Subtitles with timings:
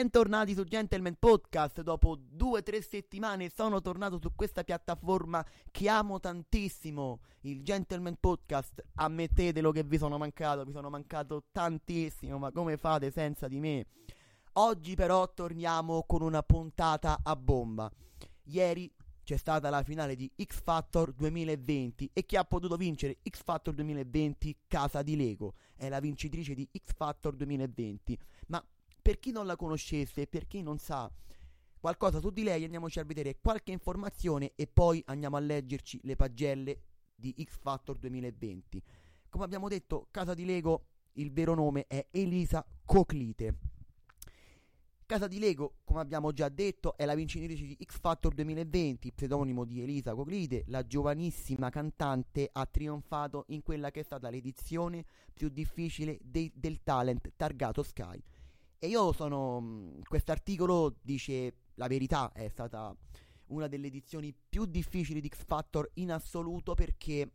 [0.00, 1.82] Bentornati su Gentleman Podcast.
[1.82, 7.20] Dopo due o tre settimane sono tornato su questa piattaforma che amo tantissimo.
[7.42, 8.82] Il Gentleman Podcast.
[8.94, 12.38] Ammettetelo che vi sono mancato, vi sono mancato tantissimo.
[12.38, 13.88] Ma come fate senza di me?
[14.52, 17.92] Oggi, però, torniamo con una puntata a bomba.
[18.44, 18.90] Ieri
[19.22, 23.74] c'è stata la finale di X Factor 2020 e chi ha potuto vincere X Factor
[23.74, 24.60] 2020?
[24.66, 25.56] Casa di Lego.
[25.76, 28.18] È la vincitrice di X Factor 2020.
[28.46, 28.64] Ma
[29.00, 31.10] per chi non la conoscesse, per chi non sa
[31.80, 36.14] qualcosa su di lei, andiamoci a vedere qualche informazione e poi andiamo a leggerci le
[36.14, 36.82] pagelle
[37.14, 38.82] di X Factor 2020.
[39.30, 43.58] Come abbiamo detto, Casa di Lego, il vero nome è Elisa Coclite.
[45.06, 49.64] Casa di Lego, come abbiamo già detto, è la vincitrice di X Factor 2020, pseudonimo
[49.64, 55.48] di Elisa Coclite, la giovanissima cantante ha trionfato in quella che è stata l'edizione più
[55.48, 58.22] difficile de- del talent targato Sky
[58.80, 59.92] e io sono.
[60.08, 62.96] Quest'articolo dice la verità, è stata
[63.48, 67.32] una delle edizioni più difficili di X Factor in assoluto perché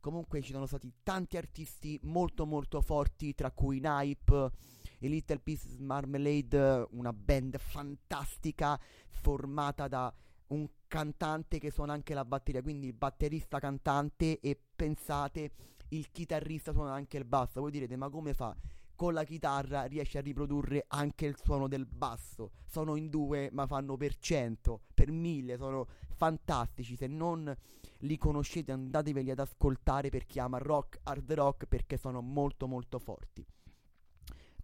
[0.00, 4.50] comunque ci sono stati tanti artisti molto molto forti, tra cui Nipe
[4.98, 10.12] e Little Pieces Marmalade, una band fantastica formata da
[10.48, 15.52] un cantante che suona anche la batteria, quindi il batterista cantante e pensate
[15.90, 17.60] il chitarrista suona anche il basso.
[17.60, 18.56] Voi direte ma come fa?
[18.98, 22.50] Con la chitarra riesce a riprodurre anche il suono del basso.
[22.66, 26.96] Sono in due, ma fanno per cento, per mille, sono fantastici.
[26.96, 27.56] Se non
[27.98, 32.98] li conoscete, andateveli ad ascoltare per chi ama rock, hard rock, perché sono molto molto
[32.98, 33.46] forti.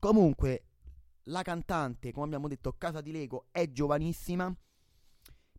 [0.00, 0.64] Comunque,
[1.26, 4.52] la cantante, come abbiamo detto, Casa di Lego, è giovanissima.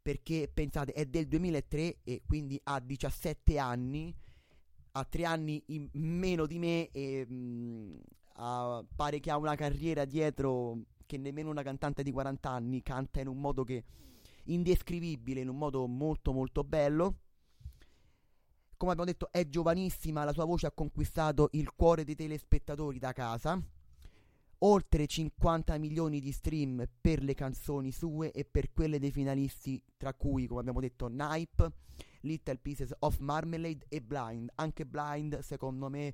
[0.02, 4.14] Perché pensate, è del 2003 e quindi ha 17 anni
[4.98, 7.98] ha tre anni in meno di me e mh,
[8.38, 13.20] ha, pare che ha una carriera dietro che nemmeno una cantante di 40 anni canta
[13.20, 13.84] in un modo che
[14.46, 17.20] indescrivibile, in un modo molto molto bello.
[18.78, 23.14] Come abbiamo detto, è giovanissima, la sua voce ha conquistato il cuore dei telespettatori da
[23.14, 23.62] casa.
[24.60, 30.14] Oltre 50 milioni di stream per le canzoni sue e per quelle dei finalisti, tra
[30.14, 31.72] cui, come abbiamo detto, Nipe,
[32.22, 34.50] Little Pieces of Marmalade e Blind.
[34.56, 36.14] Anche Blind, secondo me,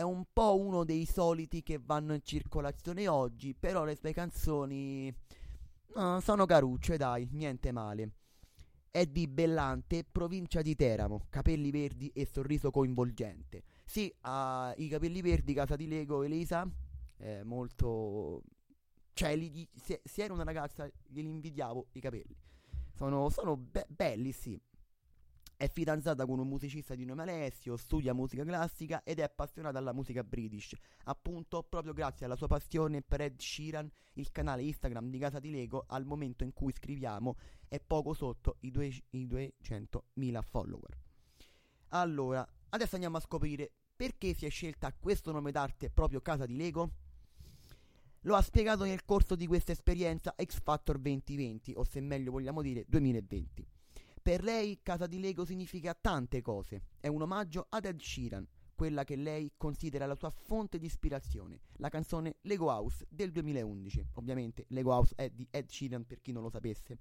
[0.00, 5.14] è un po' uno dei soliti che vanno in circolazione oggi, però le sue canzoni
[5.94, 8.12] no, sono carucce, dai, niente male.
[8.90, 13.62] È di Bellante, provincia di Teramo, capelli verdi e sorriso coinvolgente.
[13.84, 16.66] Sì, ha i capelli verdi, casa di Lego, Elisa,
[17.18, 18.42] è molto...
[19.12, 22.34] Cioè, gli, se, se, era una ragazza, glieli invidiavo i capelli.
[22.94, 24.58] Sono, sono be- belli, sì.
[25.60, 29.92] È fidanzata con un musicista di nome Alessio, studia musica classica ed è appassionata alla
[29.92, 30.74] musica british.
[31.04, 35.50] Appunto, proprio grazie alla sua passione per Ed Sheeran, il canale Instagram di Casa di
[35.50, 37.36] Lego al momento in cui scriviamo
[37.68, 40.98] è poco sotto i, due, i 200.000 follower.
[41.88, 46.56] Allora, adesso andiamo a scoprire perché si è scelta questo nome d'arte proprio Casa di
[46.56, 46.90] Lego.
[48.22, 52.62] Lo ha spiegato nel corso di questa esperienza X Factor 2020, o se meglio vogliamo
[52.62, 53.68] dire 2020.
[54.22, 56.82] Per lei Casa di Lego significa tante cose.
[57.00, 61.60] È un omaggio ad Ed Sheeran, quella che lei considera la sua fonte di ispirazione,
[61.76, 64.08] la canzone Lego House del 2011.
[64.14, 66.98] Ovviamente Lego House è di Ed Sheeran per chi non lo sapesse.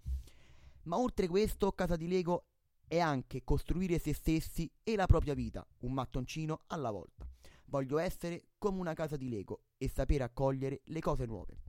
[0.84, 2.46] Ma oltre questo, Casa di Lego
[2.88, 7.28] è anche costruire se stessi e la propria vita, un mattoncino alla volta.
[7.66, 11.60] Voglio essere come una casa di Lego e sapere accogliere le cose nuove,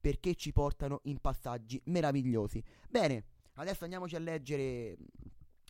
[0.00, 2.62] perché ci portano in passaggi meravigliosi.
[2.88, 4.96] Bene, Adesso andiamoci a leggere.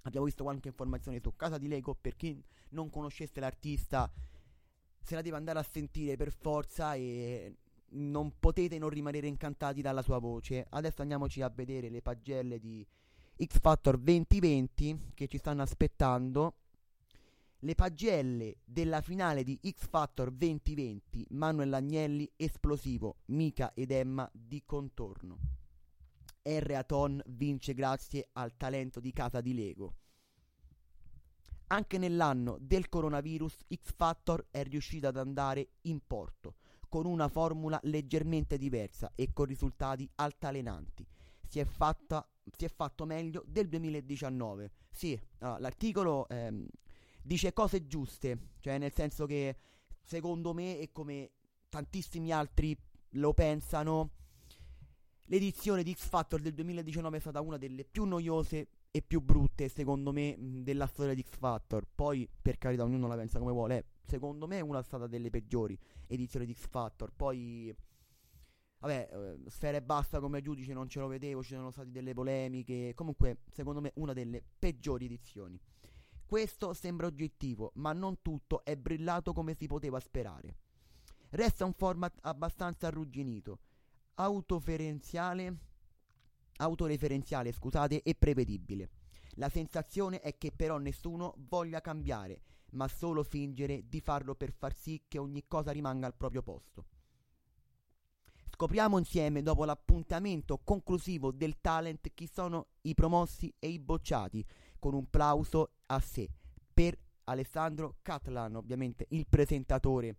[0.04, 1.94] Abbiamo visto qualche informazione su Casa di Lego.
[1.94, 4.10] Per chi non conoscesse l'artista,
[5.02, 7.56] se la deve andare a sentire per forza e
[7.96, 10.66] non potete non rimanere incantati dalla sua voce.
[10.70, 12.86] Adesso andiamoci a vedere le pagelle di
[13.36, 16.54] X Factor 2020 che ci stanno aspettando.
[17.58, 24.62] Le pagelle della finale di X Factor 2020, Manuel Agnelli esplosivo, Mica ed Emma di
[24.66, 25.53] contorno.
[26.46, 26.73] R.
[26.75, 29.94] Aton vince grazie al talento di casa di Lego.
[31.69, 36.56] Anche nell'anno del coronavirus X Factor è riuscito ad andare in porto,
[36.88, 41.06] con una formula leggermente diversa e con risultati altalenanti.
[41.49, 44.70] Si è, fatta, si è fatto meglio del 2019.
[44.90, 46.67] Sì, allora, l'articolo ehm,
[47.23, 49.56] dice cose giuste, cioè nel senso che
[50.02, 51.31] secondo me e come
[51.70, 52.76] tantissimi altri
[53.12, 54.11] lo pensano,
[55.29, 59.69] L'edizione di X Factor del 2019 è stata una delle più noiose e più brutte,
[59.69, 61.87] secondo me, della storia di X Factor.
[61.94, 63.79] Poi, per carità, ognuno la pensa come vuole.
[63.79, 67.12] Eh, secondo me è una stata delle peggiori edizioni di X Factor.
[67.15, 67.75] Poi
[68.85, 72.12] Vabbè, eh, Sfera e Basta come giudice non ce lo vedevo, ci sono state delle
[72.12, 72.93] polemiche.
[72.94, 75.59] Comunque, secondo me, una delle peggiori edizioni.
[76.26, 80.56] Questo sembra oggettivo, ma non tutto è brillato come si poteva sperare.
[81.31, 83.59] Resta un format abbastanza arrugginito,
[84.14, 85.56] autoreferenziale,
[86.56, 88.90] autoreferenziale scusate, e prevedibile.
[89.37, 94.75] La sensazione è che però nessuno voglia cambiare, ma solo fingere di farlo per far
[94.75, 96.87] sì che ogni cosa rimanga al proprio posto.
[98.55, 104.46] Scopriamo insieme, dopo l'appuntamento conclusivo del talent, chi sono i promossi e i bocciati,
[104.78, 106.31] con un plauso a sé
[106.72, 110.19] per Alessandro Catlan, ovviamente il presentatore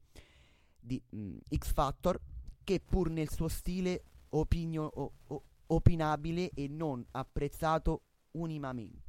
[0.77, 2.19] di mm, X Factor,
[2.65, 8.01] che pur nel suo stile opinio, o, o, opinabile e non apprezzato
[8.31, 9.03] unimamente.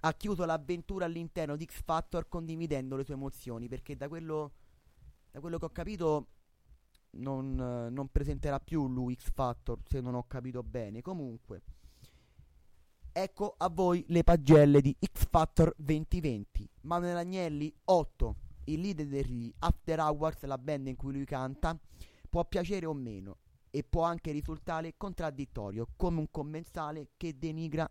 [0.00, 4.52] Ha chiuso l'avventura all'interno di X Factor condividendo le sue emozioni, perché da quello,
[5.30, 6.26] da quello che ho capito
[7.12, 11.00] non, non presenterà più lui X Factor, se non ho capito bene.
[11.00, 11.62] Comunque,
[13.12, 16.68] ecco a voi le pagelle di X Factor 2020.
[16.82, 21.76] Manuel Agnelli 8, il leader degli After Hours, la band in cui lui canta,
[22.26, 23.38] può piacere o meno
[23.70, 27.88] e può anche risultare contraddittorio, come un commensale che denigra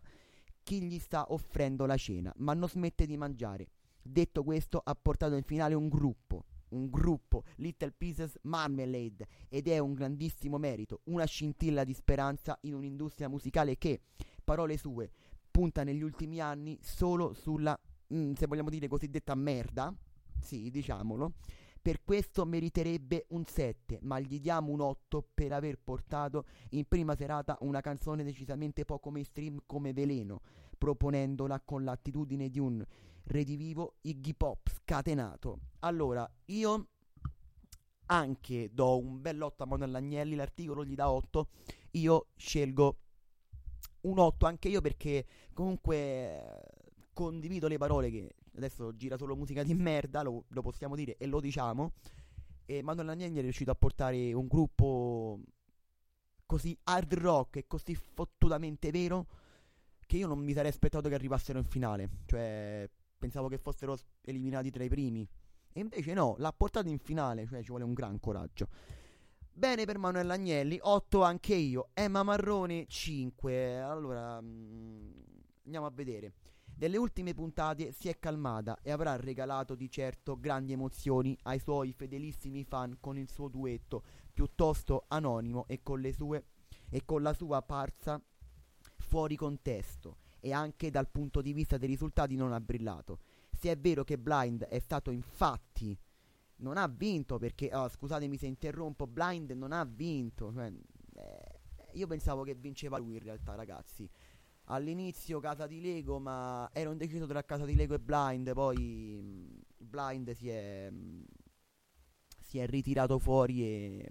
[0.62, 3.68] chi gli sta offrendo la cena, ma non smette di mangiare.
[4.02, 9.78] Detto questo, ha portato in finale un gruppo un gruppo Little Pieces Marmalade ed è
[9.78, 14.00] un grandissimo merito, una scintilla di speranza in un'industria musicale che,
[14.42, 15.10] parole sue,
[15.50, 17.78] punta negli ultimi anni solo sulla,
[18.12, 19.94] mm, se vogliamo dire cosiddetta merda,
[20.40, 21.34] sì, diciamolo.
[21.86, 27.14] Per questo meriterebbe un 7, ma gli diamo un 8 per aver portato in prima
[27.14, 30.40] serata una canzone decisamente poco mainstream come Veleno,
[30.76, 32.84] proponendola con l'attitudine di un
[33.26, 35.60] redivivo Iggy Pop scatenato.
[35.78, 36.88] Allora, io
[38.06, 41.48] anche do un bel 8 a Manuel Agnelli, l'articolo gli dà 8,
[41.92, 42.96] io scelgo
[44.00, 46.64] un 8 anche io perché comunque
[47.12, 51.26] condivido le parole che adesso gira solo musica di merda, lo, lo possiamo dire e
[51.26, 51.92] lo diciamo.
[52.64, 55.40] E Manuel Agnelli è riuscito a portare un gruppo
[56.46, 59.26] così hard rock e così fottutamente vero
[60.06, 62.08] che io non mi sarei aspettato che arrivassero in finale.
[62.26, 62.88] Cioè,
[63.18, 65.28] pensavo che fossero eliminati tra i primi.
[65.72, 68.68] E invece no, l'ha portato in finale, cioè ci vuole un gran coraggio.
[69.52, 71.88] Bene per Manuel Agnelli, 8 anche io.
[71.94, 73.80] Emma Marrone 5.
[73.80, 75.10] Allora, mm,
[75.64, 76.32] andiamo a vedere.
[76.78, 81.94] Delle ultime puntate si è calmata e avrà regalato di certo grandi emozioni ai suoi
[81.94, 86.44] fedelissimi fan con il suo duetto piuttosto anonimo e con, sue,
[86.90, 88.22] e con la sua parza
[88.98, 93.20] fuori contesto e anche dal punto di vista dei risultati non ha brillato.
[93.50, 95.98] Se è vero che Blind è stato infatti
[96.56, 100.70] non ha vinto perché oh, scusatemi se interrompo, Blind non ha vinto, cioè,
[101.14, 101.60] eh,
[101.94, 104.06] io pensavo che vinceva lui in realtà, ragazzi.
[104.66, 109.58] All'inizio casa di Lego, ma ero indeciso tra casa di Lego e Blind, poi mm,
[109.78, 111.22] Blind si è mm,
[112.46, 114.08] si è ritirato fuori e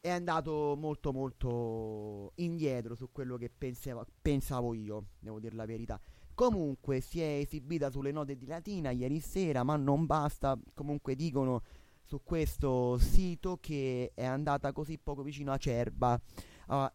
[0.00, 6.00] è andato molto molto indietro su quello che pensavo, pensavo io, devo dire la verità.
[6.34, 11.62] Comunque si è esibita sulle note di Latina ieri sera, ma non basta, comunque dicono
[12.02, 16.20] su questo sito che è andata così poco vicino a Cerba.
[16.68, 16.86] Uh,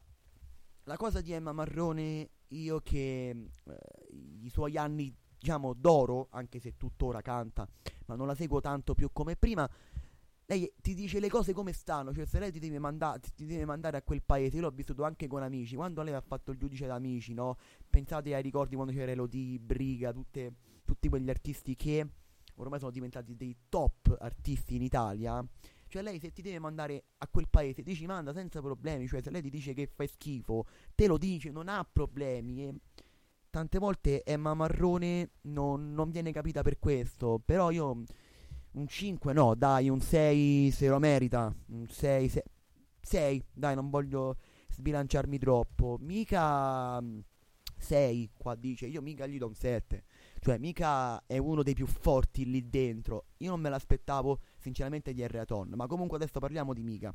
[0.84, 3.78] la cosa di Emma Marrone, io che eh,
[4.42, 7.68] i suoi anni, diciamo, d'oro, anche se tuttora canta,
[8.06, 9.70] ma non la seguo tanto più come prima,
[10.46, 13.66] lei ti dice le cose come stanno, cioè se lei ti deve, manda- ti deve
[13.66, 16.58] mandare a quel paese, io l'ho vissuto anche con amici, quando lei ha fatto il
[16.58, 17.58] giudice d'amici, no?
[17.90, 22.08] Pensate ai ricordi quando c'era Elodie, Briga, tutte, tutti quegli artisti che
[22.56, 25.44] ormai sono diventati dei top artisti in Italia.
[25.94, 29.30] Cioè lei se ti deve mandare a quel paese, dici manda senza problemi, cioè se
[29.30, 32.68] lei ti dice che fai schifo, te lo dice, non ha problemi.
[32.68, 32.74] E
[33.52, 38.02] tante volte Emma Marrone non, non viene capita per questo, però io
[38.72, 41.56] un 5 no, dai, un 6 se lo merita.
[41.68, 42.44] Un 6, 6,
[43.00, 44.38] 6 dai, non voglio
[44.70, 45.98] sbilanciarmi troppo.
[46.00, 47.00] Mica
[47.78, 50.06] 6 mm, qua dice, io mica gli do un 7.
[50.40, 53.26] Cioè, mica è uno dei più forti lì dentro.
[53.38, 55.74] Io non me l'aspettavo, sinceramente, di Erreaton.
[55.76, 57.14] Ma comunque adesso parliamo di Mica.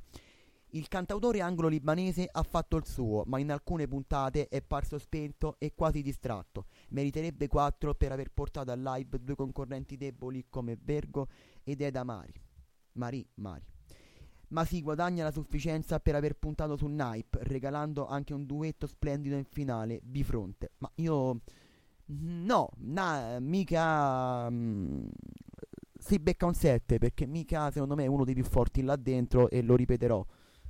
[0.73, 5.73] Il cantautore anglo-libanese ha fatto il suo, ma in alcune puntate è parso spento e
[5.75, 6.67] quasi distratto.
[6.91, 11.29] Meriterebbe 4 per aver portato al live due concorrenti deboli come Vergo
[11.65, 12.35] ed Eda Mari.
[12.93, 13.65] Mari, Mari.
[14.49, 19.37] Ma si guadagna la sufficienza per aver puntato sul Nipe, regalando anche un duetto splendido
[19.37, 20.73] in finale, bifronte.
[20.79, 21.41] Ma io...
[22.11, 24.51] No, na, mica...
[24.51, 25.07] Mm,
[26.09, 29.51] si becca un 7 perché mica secondo me è uno dei più forti là dentro
[29.51, 30.25] e lo ripeterò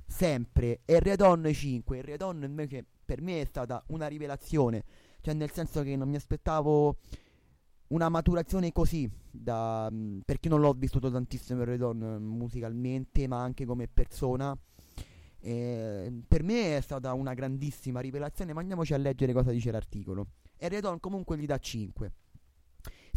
[0.05, 0.81] sempre.
[0.83, 1.97] E Redon 5.
[1.97, 4.83] Il Redon invece per me è stata una rivelazione.
[5.21, 6.97] Cioè, nel senso che non mi aspettavo
[7.87, 9.09] una maturazione così.
[9.31, 9.89] Da,
[10.25, 14.57] perché non l'ho vissuto tantissimo il Redon musicalmente, ma anche come persona.
[15.41, 18.51] Eh, per me è stata una grandissima rivelazione.
[18.51, 20.27] Ma andiamoci a leggere cosa dice l'articolo.
[20.57, 22.11] E Redon comunque gli dà 5.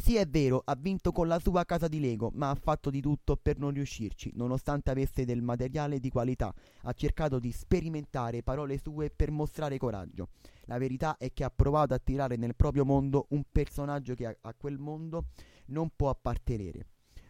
[0.03, 3.01] Sì, è vero, ha vinto con la sua casa di Lego, ma ha fatto di
[3.01, 6.53] tutto per non riuscirci, nonostante avesse del materiale di qualità.
[6.83, 10.31] Ha cercato di sperimentare parole sue per mostrare coraggio.
[10.65, 14.37] La verità è che ha provato a tirare nel proprio mondo un personaggio che a,
[14.41, 15.27] a quel mondo
[15.67, 16.89] non può appartenere.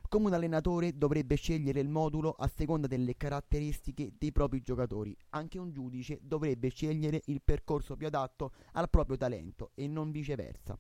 [0.08, 5.14] Come un allenatore dovrebbe scegliere il modulo a seconda delle caratteristiche dei propri giocatori.
[5.32, 10.78] Anche un giudice dovrebbe scegliere il percorso più adatto al proprio talento e non viceversa.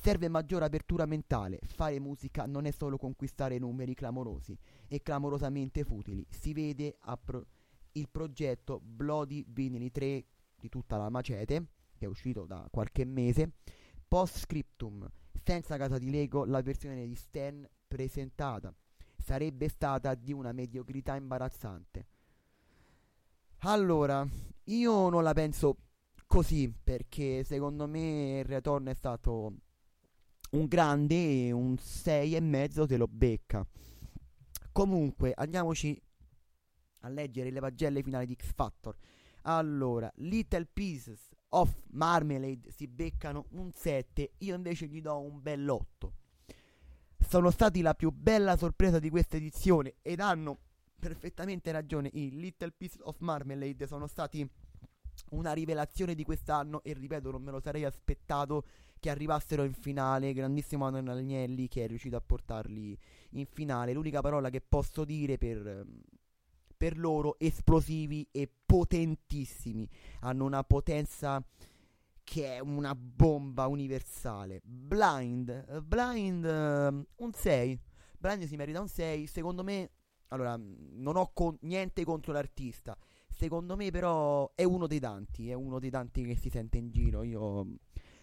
[0.00, 1.58] Serve maggiore apertura mentale.
[1.62, 4.56] Fare musica non è solo conquistare numeri clamorosi
[4.88, 6.26] e clamorosamente futili.
[6.30, 7.44] Si vede pro-
[7.92, 10.24] il progetto Bloody Vinyl 3
[10.58, 11.66] di tutta la macete,
[11.98, 13.52] che è uscito da qualche mese.
[14.08, 15.06] Post scriptum,
[15.44, 18.74] senza casa di Lego, la versione di Stan presentata
[19.18, 22.06] sarebbe stata di una mediocrità imbarazzante.
[23.64, 24.26] Allora,
[24.64, 25.76] io non la penso
[26.26, 29.56] così perché secondo me il ritorno è stato
[30.50, 33.66] un grande un 6 e mezzo te lo becca.
[34.72, 36.00] Comunque, andiamoci
[37.00, 38.96] a leggere le pagelle finali di X Factor.
[39.42, 45.68] Allora, Little Pieces of Marmalade si beccano un 7, io invece gli do un bel
[45.68, 46.12] 8.
[47.26, 50.58] Sono stati la più bella sorpresa di questa edizione ed hanno
[50.98, 52.10] perfettamente ragione.
[52.12, 54.48] I Little Pieces of Marmalade sono stati
[55.30, 58.64] una rivelazione di quest'anno e ripeto, non me lo sarei aspettato
[59.00, 60.32] che arrivassero in finale.
[60.32, 62.96] Grandissimo Antonio Agnelli che è riuscito a portarli
[63.30, 63.92] in finale.
[63.92, 65.84] L'unica parola che posso dire per,
[66.76, 69.88] per loro, esplosivi e potentissimi.
[70.20, 71.42] Hanno una potenza
[72.22, 74.60] che è una bomba universale.
[74.62, 77.80] Blind, Blind, uh, un 6.
[78.16, 79.26] Blind si merita un 6.
[79.26, 79.90] Secondo me,
[80.28, 82.96] allora, non ho con- niente contro l'artista.
[83.28, 85.50] Secondo me, però, è uno dei tanti.
[85.50, 87.24] È uno dei tanti che si sente in giro.
[87.24, 87.66] Io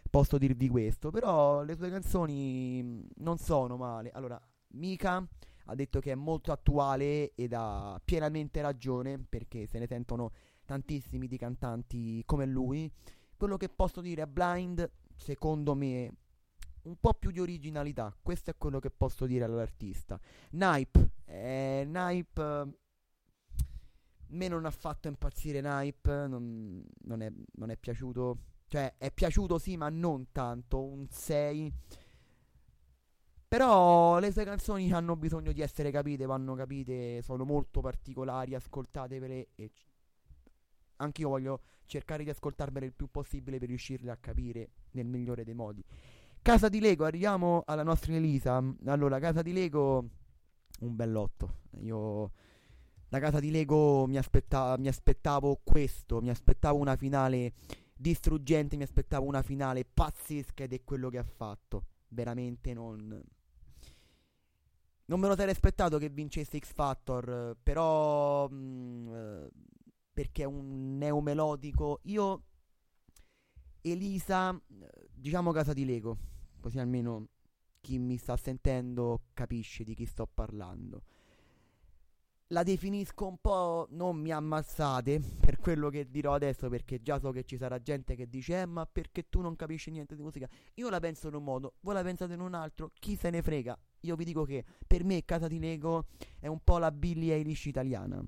[0.09, 1.11] posso dirvi questo.
[1.11, 4.11] Però le sue canzoni mm, non sono male.
[4.11, 5.25] Allora, Mika
[5.69, 10.31] ha detto che è molto attuale ed ha pienamente ragione perché se ne sentono
[10.65, 12.91] tantissimi di cantanti come lui.
[13.35, 16.11] Quello che posso dire a Blind, secondo me,
[16.83, 18.15] un po' più di originalità.
[18.21, 20.19] Questo è quello che posso dire all'artista.
[20.51, 22.77] Nipe, eh, Nipe.
[24.29, 28.37] Me non ha fatto impazzire Nipe, non, non, è, non è piaciuto
[28.67, 30.83] cioè, è piaciuto sì, ma non tanto.
[30.83, 31.73] Un 6.
[33.47, 39.49] Però le sue canzoni hanno bisogno di essere capite, vanno capite, sono molto particolari, ascoltatevele
[39.55, 39.85] e c-
[40.97, 45.45] anche io voglio cercare di ascoltarmele il più possibile per riuscirle a capire nel migliore
[45.45, 45.81] dei modi.
[46.41, 48.61] Casa di Lego, arriviamo alla nostra Elisa.
[48.85, 50.09] Allora, Casa di Lego,
[50.81, 51.59] un bell'otto.
[51.81, 52.31] Io
[53.07, 57.53] da Casa di Lego mi, aspetta- mi aspettavo questo, mi aspettavo una finale
[57.97, 58.75] distruggente.
[58.75, 61.85] Mi aspettavo una finale pazzesca ed è quello che ha fatto.
[62.09, 63.21] Veramente non.
[65.05, 67.57] Non me lo sarei aspettato che vincesse X Factor.
[67.61, 68.47] Però.
[68.47, 69.45] Mh, mm,
[70.13, 71.99] perché è un neomelodico.
[72.03, 72.43] Io.
[73.81, 74.59] Elisa.
[75.11, 76.17] Diciamo casa di Lego.
[76.59, 77.27] Così almeno
[77.81, 81.03] chi mi sta sentendo capisce di chi sto parlando
[82.51, 87.31] la definisco un po' non mi ammazzate per quello che dirò adesso perché già so
[87.31, 90.47] che ci sarà gente che dice eh ma perché tu non capisci niente di musica?
[90.75, 93.41] Io la penso in un modo voi la pensate in un altro chi se ne
[93.41, 93.77] frega.
[94.01, 96.05] Io vi dico che per me Casa di Lego
[96.39, 98.23] è un po' la Billie Eilish italiana.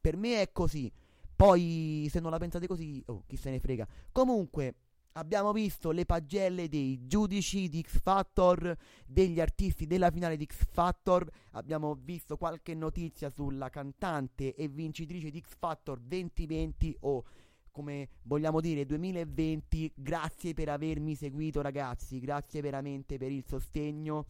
[0.00, 0.90] Per me è così.
[1.36, 3.86] Poi se non la pensate così oh chi se ne frega.
[4.10, 4.74] Comunque
[5.16, 10.66] Abbiamo visto le pagelle dei giudici di X Factor, degli artisti della finale di X
[10.70, 11.26] Factor.
[11.52, 17.24] Abbiamo visto qualche notizia sulla cantante e vincitrice di X Factor 2020 o
[17.70, 19.92] come vogliamo dire 2020.
[19.94, 24.26] Grazie per avermi seguito ragazzi, grazie veramente per il sostegno.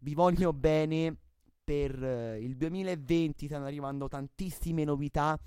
[0.00, 1.16] Vi voglio bene
[1.64, 5.40] per uh, il 2020 stanno arrivando tantissime novità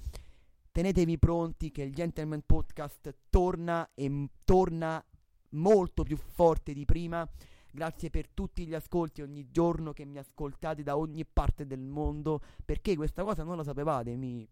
[0.80, 5.04] tenetevi pronti che il Gentleman Podcast torna e m- torna
[5.50, 7.30] molto più forte di prima.
[7.70, 12.40] Grazie per tutti gli ascolti ogni giorno che mi ascoltate da ogni parte del mondo.
[12.64, 14.16] Perché questa cosa non la sapevate.
[14.16, 14.48] Mi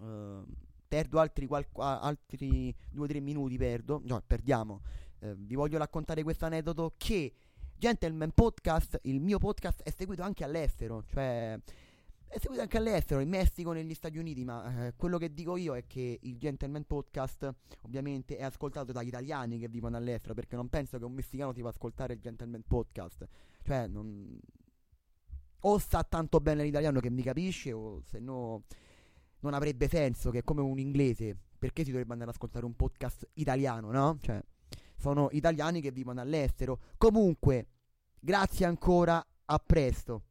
[0.00, 0.44] uh,
[0.88, 3.56] perdo altri, qual- altri 2-3 minuti.
[3.56, 4.00] Perdo.
[4.02, 4.80] No, perdiamo.
[5.20, 7.32] Uh, vi voglio raccontare questo aneddoto che
[7.76, 11.04] Gentleman Podcast, il mio podcast, è seguito anche all'estero.
[11.06, 11.56] Cioè
[12.28, 15.76] è seguito anche all'estero, in Messico, negli Stati Uniti, ma eh, quello che dico io
[15.76, 17.52] è che il Gentleman Podcast
[17.82, 21.62] ovviamente è ascoltato dagli italiani che vivono all'estero, perché non penso che un messicano ti
[21.62, 23.26] va ascoltare il Gentleman Podcast.
[23.62, 24.38] Cioè, non...
[25.60, 28.64] o sa tanto bene l'italiano che mi capisce, o se no
[29.40, 33.28] non avrebbe senso che come un inglese, perché si dovrebbe andare ad ascoltare un podcast
[33.34, 34.18] italiano, no?
[34.20, 34.42] Cioè,
[34.96, 36.80] sono italiani che vivono all'estero.
[36.98, 37.66] Comunque,
[38.18, 40.22] grazie ancora, a presto.